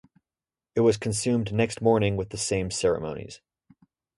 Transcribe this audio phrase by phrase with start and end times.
[0.73, 3.39] It was consumed next morning with the same ceremonies.